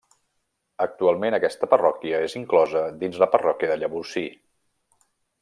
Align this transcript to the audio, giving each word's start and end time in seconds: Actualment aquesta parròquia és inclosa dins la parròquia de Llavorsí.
Actualment 0.85 1.37
aquesta 1.37 1.69
parròquia 1.73 2.21
és 2.29 2.35
inclosa 2.41 2.83
dins 3.05 3.21
la 3.25 3.29
parròquia 3.37 3.71
de 3.75 3.79
Llavorsí. 3.83 4.25